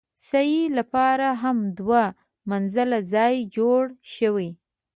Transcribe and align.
سعې 0.29 0.61
لپاره 0.77 1.27
هم 1.43 1.57
دوه 1.79 2.03
منزله 2.49 2.99
ځای 3.13 3.35
جوړ 3.57 3.81
شوی. 4.15 4.49